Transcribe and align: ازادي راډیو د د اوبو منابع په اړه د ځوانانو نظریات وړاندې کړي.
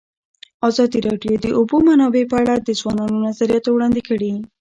ازادي 0.69 0.99
راډیو 1.07 1.35
د 1.39 1.43
د 1.45 1.47
اوبو 1.57 1.77
منابع 1.87 2.23
په 2.31 2.35
اړه 2.43 2.55
د 2.59 2.69
ځوانانو 2.79 3.23
نظریات 3.27 3.65
وړاندې 3.67 4.01
کړي. 4.07 4.31